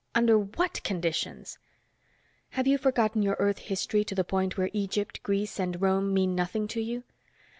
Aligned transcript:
"Under 0.15 0.39
what 0.39 0.81
conditions!" 0.83 1.59
"Have 2.57 2.65
you 2.65 2.79
forgotten 2.79 3.21
your 3.21 3.35
Earth 3.37 3.59
history 3.59 4.03
to 4.05 4.15
the 4.15 4.23
point 4.23 4.57
where 4.57 4.71
Egypt, 4.73 5.21
Greece 5.21 5.59
and 5.59 5.79
Rome 5.79 6.11
mean 6.11 6.33
nothing 6.33 6.67
to 6.69 6.81
you? 6.81 7.03